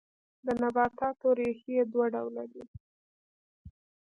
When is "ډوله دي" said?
2.13-2.63